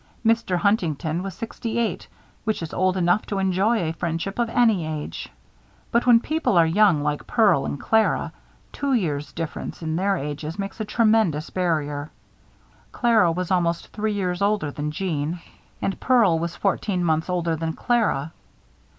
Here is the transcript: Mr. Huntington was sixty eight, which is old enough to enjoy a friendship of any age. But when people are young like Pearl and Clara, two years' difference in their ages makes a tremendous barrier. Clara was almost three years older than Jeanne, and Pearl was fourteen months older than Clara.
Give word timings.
Mr. 0.25 0.57
Huntington 0.57 1.21
was 1.21 1.35
sixty 1.35 1.77
eight, 1.77 2.07
which 2.43 2.63
is 2.63 2.73
old 2.73 2.97
enough 2.97 3.27
to 3.27 3.37
enjoy 3.37 3.81
a 3.83 3.91
friendship 3.93 4.39
of 4.39 4.49
any 4.49 4.83
age. 4.83 5.29
But 5.91 6.07
when 6.07 6.19
people 6.21 6.57
are 6.57 6.65
young 6.65 7.03
like 7.03 7.27
Pearl 7.27 7.67
and 7.67 7.79
Clara, 7.79 8.33
two 8.71 8.95
years' 8.95 9.31
difference 9.31 9.83
in 9.83 9.95
their 9.97 10.17
ages 10.17 10.57
makes 10.57 10.79
a 10.79 10.85
tremendous 10.85 11.51
barrier. 11.51 12.09
Clara 12.91 13.31
was 13.31 13.51
almost 13.51 13.89
three 13.89 14.13
years 14.13 14.41
older 14.41 14.71
than 14.71 14.89
Jeanne, 14.89 15.39
and 15.83 15.99
Pearl 15.99 16.39
was 16.39 16.55
fourteen 16.55 17.03
months 17.03 17.29
older 17.29 17.55
than 17.55 17.73
Clara. 17.73 18.31